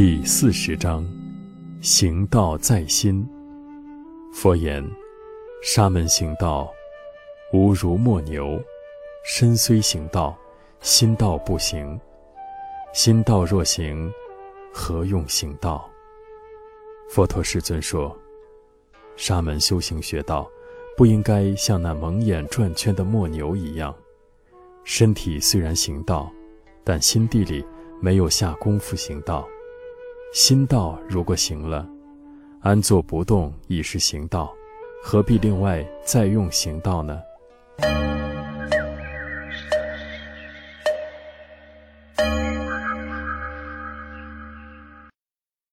[0.00, 1.04] 第四十章，
[1.80, 3.28] 行道在心。
[4.32, 4.88] 佛言：
[5.60, 6.72] 沙门行道，
[7.52, 8.62] 无如磨牛；
[9.24, 10.38] 身虽行道，
[10.80, 12.00] 心道不行。
[12.92, 14.08] 心道若行，
[14.72, 15.90] 何用行道？
[17.10, 18.16] 佛陀世尊说：
[19.16, 20.48] 沙门修行学道，
[20.96, 23.92] 不应该像那蒙眼转圈的磨牛一样。
[24.84, 26.30] 身体虽然行道，
[26.84, 27.66] 但心地里
[28.00, 29.44] 没有下功夫行道。
[30.32, 31.88] 心道如果行了
[32.60, 34.52] 安坐不动已是行道
[35.02, 37.18] 何必另外再用行道呢？